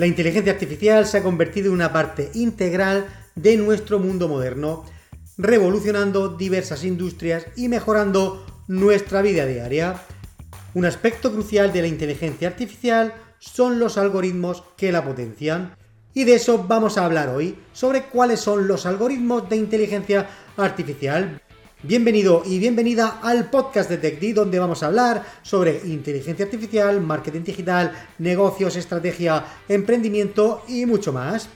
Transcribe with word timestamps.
La 0.00 0.06
inteligencia 0.06 0.54
artificial 0.54 1.04
se 1.04 1.18
ha 1.18 1.22
convertido 1.22 1.66
en 1.66 1.74
una 1.74 1.92
parte 1.92 2.30
integral 2.32 3.06
de 3.34 3.58
nuestro 3.58 3.98
mundo 3.98 4.28
moderno, 4.28 4.86
revolucionando 5.36 6.38
diversas 6.38 6.84
industrias 6.84 7.44
y 7.54 7.68
mejorando 7.68 8.46
nuestra 8.66 9.20
vida 9.20 9.44
diaria. 9.44 10.00
Un 10.72 10.86
aspecto 10.86 11.30
crucial 11.30 11.70
de 11.74 11.82
la 11.82 11.88
inteligencia 11.88 12.48
artificial 12.48 13.12
son 13.40 13.78
los 13.78 13.98
algoritmos 13.98 14.62
que 14.78 14.90
la 14.90 15.04
potencian. 15.04 15.76
Y 16.14 16.24
de 16.24 16.36
eso 16.36 16.64
vamos 16.66 16.96
a 16.96 17.04
hablar 17.04 17.28
hoy, 17.28 17.58
sobre 17.74 18.04
cuáles 18.04 18.40
son 18.40 18.66
los 18.66 18.86
algoritmos 18.86 19.50
de 19.50 19.56
inteligencia 19.56 20.30
artificial. 20.56 21.42
Bienvenido 21.82 22.42
y 22.44 22.58
bienvenida 22.58 23.20
al 23.22 23.48
podcast 23.48 23.88
de 23.88 23.96
TechD 23.96 24.34
donde 24.34 24.58
vamos 24.58 24.82
a 24.82 24.88
hablar 24.88 25.24
sobre 25.40 25.80
inteligencia 25.86 26.44
artificial, 26.44 27.00
marketing 27.00 27.40
digital, 27.40 28.08
negocios, 28.18 28.76
estrategia, 28.76 29.46
emprendimiento 29.66 30.62
y 30.68 30.84
mucho 30.84 31.10
más. 31.14 31.48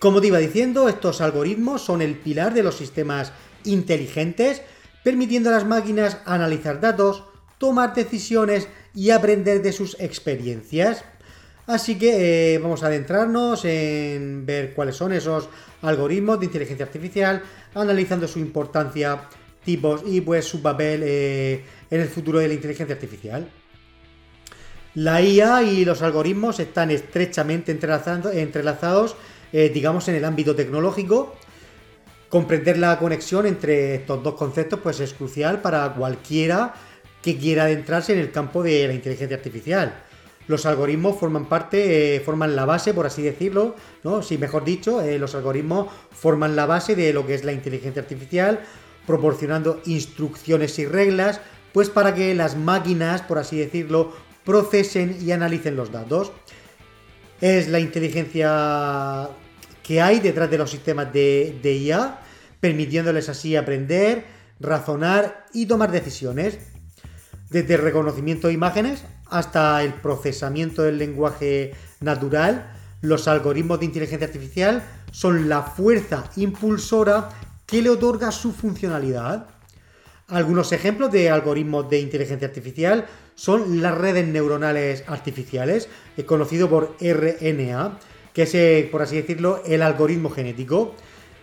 Como 0.00 0.20
te 0.20 0.26
iba 0.26 0.38
diciendo, 0.38 0.88
estos 0.88 1.20
algoritmos 1.20 1.82
son 1.82 2.02
el 2.02 2.16
pilar 2.16 2.52
de 2.52 2.64
los 2.64 2.74
sistemas 2.74 3.32
inteligentes, 3.62 4.62
permitiendo 5.04 5.50
a 5.50 5.52
las 5.52 5.66
máquinas 5.66 6.18
analizar 6.24 6.80
datos, 6.80 7.22
tomar 7.58 7.94
decisiones 7.94 8.66
y 8.92 9.10
aprender 9.10 9.62
de 9.62 9.72
sus 9.72 10.00
experiencias. 10.00 11.04
Así 11.70 11.96
que 11.96 12.54
eh, 12.54 12.58
vamos 12.58 12.82
a 12.82 12.88
adentrarnos 12.88 13.64
en 13.64 14.44
ver 14.44 14.74
cuáles 14.74 14.96
son 14.96 15.12
esos 15.12 15.48
algoritmos 15.82 16.40
de 16.40 16.46
inteligencia 16.46 16.84
artificial, 16.84 17.44
analizando 17.74 18.26
su 18.26 18.40
importancia, 18.40 19.28
tipos 19.64 20.02
y 20.04 20.20
pues 20.20 20.46
su 20.46 20.60
papel 20.62 21.02
eh, 21.04 21.64
en 21.88 22.00
el 22.00 22.08
futuro 22.08 22.40
de 22.40 22.48
la 22.48 22.54
inteligencia 22.54 22.96
artificial. 22.96 23.48
La 24.96 25.22
IA 25.22 25.62
y 25.62 25.84
los 25.84 26.02
algoritmos 26.02 26.58
están 26.58 26.90
estrechamente 26.90 27.70
entrelazados, 27.70 29.14
eh, 29.52 29.70
digamos, 29.72 30.08
en 30.08 30.16
el 30.16 30.24
ámbito 30.24 30.56
tecnológico. 30.56 31.36
Comprender 32.28 32.78
la 32.78 32.98
conexión 32.98 33.46
entre 33.46 33.94
estos 33.94 34.24
dos 34.24 34.34
conceptos 34.34 34.80
pues, 34.82 34.98
es 34.98 35.14
crucial 35.14 35.62
para 35.62 35.94
cualquiera 35.94 36.74
que 37.22 37.38
quiera 37.38 37.62
adentrarse 37.62 38.12
en 38.12 38.18
el 38.18 38.32
campo 38.32 38.60
de 38.60 38.88
la 38.88 38.94
inteligencia 38.94 39.36
artificial 39.36 40.09
los 40.50 40.66
algoritmos 40.66 41.16
forman 41.16 41.46
parte, 41.48 42.16
eh, 42.16 42.20
forman 42.20 42.56
la 42.56 42.64
base, 42.64 42.92
por 42.92 43.06
así 43.06 43.22
decirlo, 43.22 43.76
¿no? 44.02 44.20
Sí, 44.20 44.36
mejor 44.36 44.64
dicho, 44.64 45.00
eh, 45.00 45.16
los 45.16 45.36
algoritmos 45.36 45.86
forman 46.10 46.56
la 46.56 46.66
base 46.66 46.96
de 46.96 47.12
lo 47.12 47.24
que 47.24 47.34
es 47.34 47.44
la 47.44 47.52
inteligencia 47.52 48.02
artificial, 48.02 48.60
proporcionando 49.06 49.80
instrucciones 49.86 50.76
y 50.80 50.86
reglas, 50.86 51.40
pues 51.72 51.88
para 51.88 52.16
que 52.16 52.34
las 52.34 52.56
máquinas, 52.56 53.22
por 53.22 53.38
así 53.38 53.58
decirlo, 53.58 54.12
procesen 54.44 55.16
y 55.20 55.30
analicen 55.30 55.76
los 55.76 55.92
datos. 55.92 56.32
Es 57.40 57.68
la 57.68 57.78
inteligencia 57.78 59.30
que 59.84 60.02
hay 60.02 60.18
detrás 60.18 60.50
de 60.50 60.58
los 60.58 60.68
sistemas 60.68 61.12
de, 61.12 61.58
de 61.62 61.74
IA, 61.74 62.18
permitiéndoles 62.58 63.28
así 63.28 63.54
aprender, 63.54 64.24
razonar 64.58 65.46
y 65.54 65.66
tomar 65.66 65.92
decisiones. 65.92 66.58
Desde 67.50 67.74
el 67.74 67.82
reconocimiento 67.82 68.46
de 68.46 68.54
imágenes 68.54 69.02
hasta 69.26 69.82
el 69.82 69.92
procesamiento 69.94 70.82
del 70.82 70.98
lenguaje 70.98 71.74
natural, 72.00 72.72
los 73.02 73.26
algoritmos 73.26 73.80
de 73.80 73.86
inteligencia 73.86 74.28
artificial 74.28 74.84
son 75.10 75.48
la 75.48 75.62
fuerza 75.62 76.30
impulsora 76.36 77.28
que 77.66 77.82
le 77.82 77.90
otorga 77.90 78.30
su 78.30 78.52
funcionalidad. 78.52 79.48
Algunos 80.28 80.70
ejemplos 80.70 81.10
de 81.10 81.28
algoritmos 81.28 81.90
de 81.90 81.98
inteligencia 81.98 82.46
artificial 82.46 83.06
son 83.34 83.82
las 83.82 83.98
redes 83.98 84.28
neuronales 84.28 85.02
artificiales, 85.08 85.88
eh, 86.16 86.24
conocido 86.24 86.70
por 86.70 86.94
RNA, 87.00 87.98
que 88.32 88.42
es, 88.42 88.54
eh, 88.54 88.88
por 88.92 89.02
así 89.02 89.16
decirlo, 89.16 89.60
el 89.66 89.82
algoritmo 89.82 90.30
genético. 90.30 90.94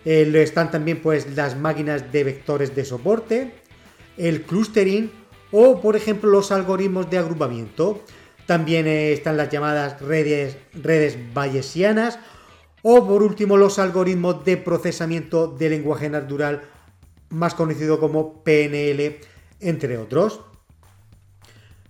Eh, 0.06 0.30
están 0.36 0.70
también 0.70 1.02
pues, 1.02 1.36
las 1.36 1.58
máquinas 1.58 2.10
de 2.10 2.24
vectores 2.24 2.74
de 2.74 2.86
soporte, 2.86 3.52
el 4.16 4.42
clustering 4.42 5.10
o 5.52 5.80
por 5.80 5.96
ejemplo 5.96 6.30
los 6.30 6.52
algoritmos 6.52 7.10
de 7.10 7.18
agrupamiento. 7.18 8.02
También 8.46 8.86
eh, 8.86 9.12
están 9.12 9.36
las 9.36 9.50
llamadas 9.50 10.00
redes, 10.00 10.56
redes 10.72 11.18
bayesianas 11.34 12.18
o 12.82 13.06
por 13.06 13.22
último 13.22 13.56
los 13.56 13.78
algoritmos 13.78 14.44
de 14.44 14.56
procesamiento 14.56 15.48
de 15.48 15.70
lenguaje 15.70 16.08
natural 16.08 16.62
más 17.30 17.54
conocido 17.54 18.00
como 18.00 18.42
PNL, 18.42 19.18
entre 19.60 19.98
otros. 19.98 20.40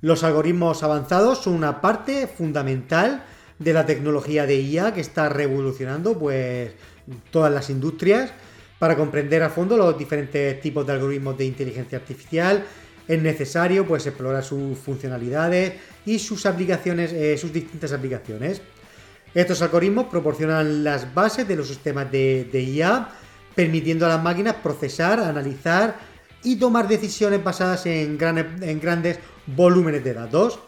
Los 0.01 0.25
algoritmos 0.25 0.83
avanzados 0.83 1.39
son 1.39 1.55
una 1.55 1.81
parte 1.81 2.27
fundamental 2.27 3.25
de 3.59 3.73
la 3.73 3.87
tecnología 3.87 4.47
de 4.47 4.61
IA 4.61 4.95
que 4.95 5.01
está 5.01 5.29
revolucionando 5.29 6.17
pues 6.17 6.73
todas 7.31 7.53
las 7.53 7.71
industrias 7.71 8.33
para 8.79 8.97
comprender 8.97 9.43
a 9.43 9.51
fondo 9.51 9.77
los 9.77 9.99
diferentes 9.99 10.61
tipos 10.61 10.87
de 10.87 10.93
algoritmos 10.93 11.37
de 11.37 11.47
inteligencia 11.47 11.99
artificial 11.99 12.65
es 13.09 13.23
necesario 13.23 13.87
pues 13.87 14.07
explorar 14.07 14.45
sus 14.45 14.79
funcionalidades 14.79 15.73
y 16.05 16.19
sus 16.19 16.45
aplicaciones, 16.45 17.13
eh, 17.13 17.37
sus 17.39 17.53
distintas 17.53 17.93
aplicaciones. 17.93 18.61
Estos 19.35 19.63
algoritmos 19.63 20.07
proporcionan 20.07 20.85
las 20.85 21.13
bases 21.15 21.49
de 21.49 21.57
los 21.57 21.69
sistemas 21.69 22.11
de, 22.13 22.49
IA, 22.53 23.09
permitiendo 23.55 24.07
a 24.07 24.11
las 24.11 24.23
máquinas 24.23 24.57
procesar, 24.57 25.21
analizar 25.21 25.97
y 26.43 26.57
tomar 26.57 26.87
decisiones 26.87 27.43
basadas 27.43 27.87
en, 27.87 28.19
en 28.21 28.81
grandes 28.81 29.19
volúmenes 29.47 30.05
de 30.05 30.15
datos. 30.15 30.61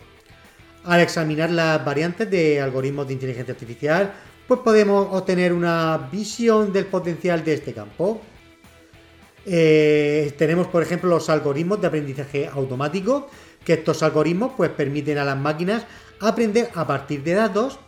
Al 0.84 1.00
examinar 1.00 1.50
las 1.50 1.84
variantes 1.84 2.30
de 2.30 2.60
algoritmos 2.60 3.06
de 3.06 3.12
inteligencia 3.14 3.52
artificial, 3.52 4.12
pues 4.48 4.60
podemos 4.60 5.08
obtener 5.12 5.52
una 5.52 6.08
visión 6.10 6.72
del 6.72 6.86
potencial 6.86 7.44
de 7.44 7.54
este 7.54 7.72
campo. 7.72 8.20
Eh, 9.46 10.34
tenemos, 10.38 10.66
por 10.66 10.82
ejemplo, 10.82 11.08
los 11.08 11.28
algoritmos 11.28 11.80
de 11.80 11.86
aprendizaje 11.86 12.46
automático, 12.46 13.28
que 13.64 13.74
estos 13.74 14.02
algoritmos 14.02 14.52
pues, 14.56 14.70
permiten 14.70 15.18
a 15.18 15.24
las 15.24 15.36
máquinas 15.36 15.84
aprender 16.20 16.70
a 16.74 16.86
partir 16.86 17.22
de 17.22 17.34
datos 17.34 17.78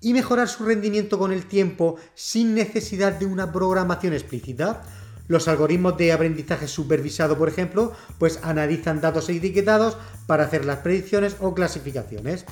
y 0.00 0.12
mejorar 0.12 0.48
su 0.48 0.64
rendimiento 0.64 1.18
con 1.18 1.32
el 1.32 1.46
tiempo 1.46 1.96
sin 2.14 2.54
necesidad 2.54 3.12
de 3.12 3.26
una 3.26 3.52
programación 3.52 4.12
explícita. 4.12 4.82
Los 5.28 5.46
algoritmos 5.46 5.96
de 5.96 6.12
aprendizaje 6.12 6.66
supervisado, 6.66 7.38
por 7.38 7.48
ejemplo, 7.48 7.92
pues 8.18 8.40
analizan 8.42 9.00
datos 9.00 9.28
etiquetados 9.28 9.96
para 10.26 10.44
hacer 10.44 10.64
las 10.64 10.78
predicciones 10.78 11.36
o 11.38 11.54
clasificaciones. 11.54 12.44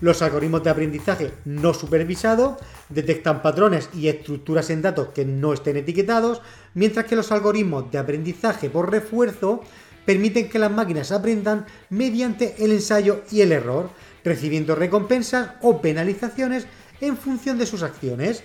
Los 0.00 0.20
algoritmos 0.20 0.62
de 0.62 0.70
aprendizaje 0.70 1.32
no 1.46 1.72
supervisado 1.72 2.58
detectan 2.90 3.40
patrones 3.40 3.88
y 3.94 4.08
estructuras 4.08 4.68
en 4.68 4.82
datos 4.82 5.08
que 5.08 5.24
no 5.24 5.54
estén 5.54 5.78
etiquetados, 5.78 6.42
mientras 6.74 7.06
que 7.06 7.16
los 7.16 7.32
algoritmos 7.32 7.90
de 7.90 7.98
aprendizaje 7.98 8.68
por 8.68 8.90
refuerzo 8.90 9.62
permiten 10.04 10.50
que 10.50 10.58
las 10.58 10.70
máquinas 10.70 11.12
aprendan 11.12 11.66
mediante 11.88 12.56
el 12.62 12.72
ensayo 12.72 13.22
y 13.30 13.40
el 13.40 13.52
error, 13.52 13.88
recibiendo 14.22 14.74
recompensas 14.74 15.52
o 15.62 15.80
penalizaciones 15.80 16.66
en 17.00 17.16
función 17.16 17.58
de 17.58 17.66
sus 17.66 17.82
acciones. 17.82 18.44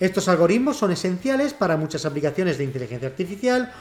Estos 0.00 0.26
algoritmos 0.28 0.78
son 0.78 0.90
esenciales 0.90 1.52
para 1.52 1.76
muchas 1.76 2.06
aplicaciones 2.06 2.56
de 2.56 2.64
inteligencia 2.64 3.08
artificial, 3.08 3.72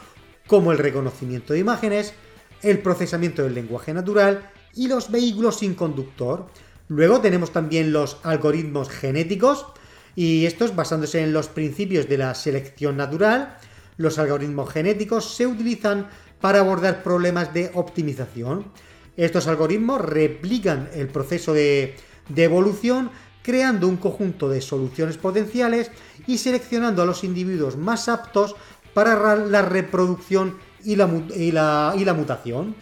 como 0.46 0.74
el 0.74 0.78
reconocimiento 0.78 1.54
de 1.54 1.60
imágenes, 1.60 2.14
el 2.62 2.80
procesamiento 2.80 3.44
del 3.44 3.56
lenguaje 3.56 3.94
natural 3.94 4.52
y 4.76 4.88
los 4.88 5.10
vehículos 5.10 5.58
sin 5.60 5.74
conductor, 5.74 6.48
Luego 6.88 7.20
tenemos 7.20 7.52
también 7.52 7.92
los 7.92 8.18
algoritmos 8.24 8.90
genéticos 8.90 9.66
y 10.16 10.46
estos 10.46 10.76
basándose 10.76 11.22
en 11.22 11.34
los 11.34 11.48
principios 11.48 12.08
de 12.08 12.20
la 12.20 12.36
selección 12.36 12.98
natural. 12.98 13.58
Los 13.98 14.20
algoritmos 14.20 14.72
genéticos 14.72 15.36
se 15.36 15.48
utilizan 15.48 16.08
para 16.42 16.60
abordar 16.60 17.02
problemas 17.02 17.54
de 17.54 17.72
optimización. 17.74 18.66
Estos 19.18 19.48
algoritmos 19.48 20.02
replican 20.02 20.90
el 20.94 21.08
proceso 21.08 21.54
de, 21.54 21.96
evolución 22.36 23.10
creando 23.42 23.88
un 23.88 23.98
conjunto 23.98 24.50
de 24.50 24.62
soluciones 24.62 25.18
potenciales 25.18 25.90
y 26.28 26.38
seleccionando 26.38 27.02
a 27.02 27.06
los 27.06 27.24
individuos 27.24 27.78
más 27.78 28.10
aptos 28.10 28.56
para 28.94 29.36
la 29.36 29.62
reproducción 29.62 30.58
y 30.84 30.96
la, 30.96 31.08
mutación 32.16 32.76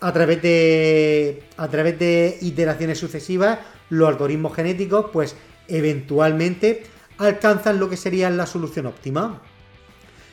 a 0.00 0.12
través 0.12 0.42
de, 0.42 1.42
a 1.56 1.68
través 1.68 1.98
de 1.98 2.38
iteraciones 2.40 2.98
sucesivas, 2.98 3.58
los 3.90 4.08
algoritmos 4.08 4.54
genéticos, 4.54 5.06
pues 5.12 5.36
eventualmente 5.68 6.84
alcanzan 7.18 7.78
lo 7.78 7.90
que 7.90 7.96
sería 7.96 8.30
la 8.30 8.46
solución 8.46 8.86
óptima. 8.86 9.42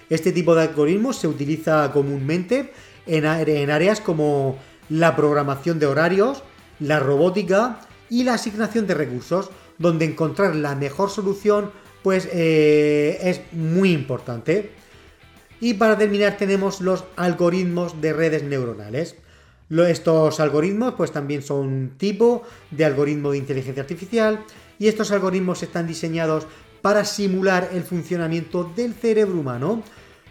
Este 0.09 0.31
tipo 0.31 0.55
de 0.55 0.63
algoritmos 0.63 1.17
se 1.17 1.27
utiliza 1.27 1.91
comúnmente 1.91 2.71
en, 3.05 3.25
en 3.25 3.69
áreas 3.69 3.99
como 3.99 4.57
la 4.89 5.15
programación 5.15 5.79
de 5.79 5.85
horarios, 5.85 6.43
la 6.79 6.99
robótica 6.99 7.81
y 8.09 8.23
la 8.23 8.35
asignación 8.35 8.87
de 8.87 8.93
recursos, 8.93 9.49
donde 9.77 10.05
encontrar 10.05 10.55
la 10.55 10.75
mejor 10.75 11.09
solución 11.09 11.71
pues 12.03 12.29
eh, 12.31 13.19
es 13.21 13.41
muy 13.51 13.91
importante. 13.91 14.71
Y 15.59 15.73
para 15.73 15.97
terminar 15.97 16.37
tenemos 16.37 16.79
los 16.79 17.03
algoritmos 17.17 17.99
de 17.99 18.13
redes 18.13 18.43
neuronales. 18.43 19.15
Estos 19.69 20.39
algoritmos 20.39 20.93
pues 20.95 21.11
también 21.11 21.41
son 21.41 21.67
un 21.67 21.89
tipo 21.97 22.43
de 22.71 22.85
algoritmo 22.85 23.31
de 23.31 23.37
inteligencia 23.37 23.83
artificial 23.83 24.45
y 24.79 24.87
estos 24.87 25.11
algoritmos 25.11 25.61
están 25.63 25.87
diseñados 25.87 26.47
para 26.81 27.03
simular 27.03 27.69
el 27.73 27.83
funcionamiento 27.83 28.63
del 28.63 28.93
cerebro 28.93 29.39
humano 29.39 29.83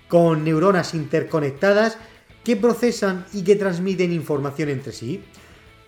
con 0.08 0.44
neuronas 0.44 0.94
interconectadas 0.94 1.98
que 2.44 2.56
procesan 2.56 3.26
y 3.32 3.42
que 3.42 3.56
transmiten 3.56 4.12
información 4.12 4.68
entre 4.68 4.92
sí. 4.92 5.24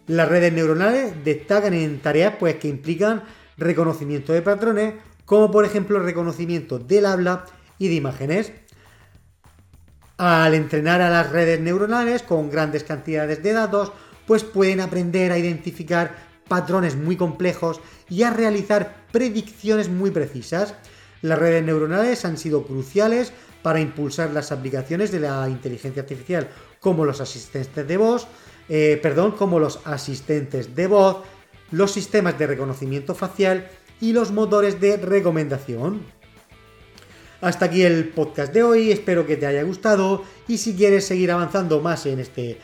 Las 0.08 0.28
redes 0.28 0.52
neuronales 0.52 1.12
destacan 1.24 1.72
en 1.72 2.00
tareas 2.00 2.34
pues, 2.38 2.56
que 2.56 2.68
implican 2.68 3.22
reconocimiento 3.56 4.32
de 4.32 4.42
patrones, 4.42 4.94
como 5.24 5.50
por 5.50 5.64
ejemplo 5.64 6.00
reconocimiento 6.00 6.78
del 6.78 7.06
habla 7.06 7.44
y 7.78 7.88
de 7.88 7.94
imágenes. 7.94 8.52
Al 10.18 10.54
entrenar 10.54 11.00
a 11.00 11.10
las 11.10 11.30
redes 11.30 11.60
neuronales 11.60 12.24
con 12.24 12.50
grandes 12.50 12.82
cantidades 12.82 13.40
de 13.40 13.52
datos, 13.52 13.92
pues 14.26 14.42
pueden 14.42 14.80
aprender 14.80 15.30
a 15.30 15.38
identificar 15.38 16.16
patrones 16.48 16.96
muy 16.96 17.16
complejos 17.16 17.80
y 18.10 18.24
a 18.24 18.30
realizar 18.30 19.06
predicciones 19.12 19.88
muy 19.88 20.10
precisas. 20.10 20.74
Las 21.22 21.38
redes 21.38 21.62
neuronales 21.62 22.24
han 22.24 22.36
sido 22.36 22.64
cruciales 22.64 23.32
para 23.62 23.80
impulsar 23.80 24.30
las 24.30 24.50
aplicaciones 24.50 25.12
de 25.12 25.20
la 25.20 25.48
inteligencia 25.48 26.02
artificial, 26.02 26.48
como 26.80 27.04
los 27.04 27.20
asistentes 27.20 27.86
de 27.86 27.96
voz, 27.96 28.26
eh, 28.68 28.98
perdón, 29.00 29.32
como 29.32 29.60
los 29.60 29.78
asistentes 29.84 30.74
de 30.74 30.88
voz, 30.88 31.18
los 31.70 31.92
sistemas 31.92 32.36
de 32.36 32.48
reconocimiento 32.48 33.14
facial 33.14 33.68
y 34.00 34.12
los 34.12 34.32
motores 34.32 34.80
de 34.80 34.96
recomendación. 34.96 36.17
Hasta 37.40 37.66
aquí 37.66 37.82
el 37.82 38.08
podcast 38.08 38.52
de 38.52 38.64
hoy, 38.64 38.90
espero 38.90 39.24
que 39.24 39.36
te 39.36 39.46
haya 39.46 39.62
gustado 39.62 40.24
y 40.48 40.58
si 40.58 40.74
quieres 40.74 41.06
seguir 41.06 41.30
avanzando 41.30 41.80
más 41.80 42.04
en 42.06 42.18
este 42.18 42.58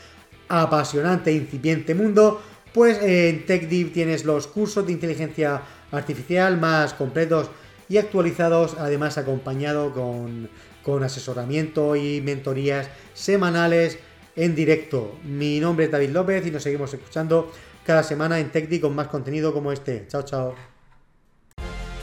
apasionante 0.49 1.31
e 1.31 1.35
incipiente 1.35 1.95
mundo, 1.95 2.41
pues 2.73 3.01
en 3.01 3.45
TechDiv 3.45 3.93
tienes 3.93 4.25
los 4.25 4.47
cursos 4.47 4.85
de 4.85 4.91
inteligencia 4.91 5.61
artificial 5.91 6.59
más 6.59 6.93
completos 6.93 7.49
y 7.87 7.97
actualizados, 7.97 8.75
además 8.77 9.17
acompañado 9.17 9.93
con, 9.93 10.49
con 10.83 11.03
asesoramiento 11.03 11.95
y 11.95 12.19
mentorías 12.19 12.89
semanales 13.13 13.97
en 14.35 14.55
directo. 14.55 15.15
Mi 15.23 15.61
nombre 15.61 15.85
es 15.85 15.91
David 15.91 16.09
López 16.09 16.45
y 16.45 16.51
nos 16.51 16.63
seguimos 16.63 16.93
escuchando 16.93 17.49
cada 17.85 18.03
semana 18.03 18.39
en 18.39 18.51
TechDiv 18.51 18.81
con 18.81 18.95
más 18.95 19.07
contenido 19.07 19.53
como 19.53 19.71
este. 19.71 20.05
Chao, 20.09 20.23
chao. 20.23 20.74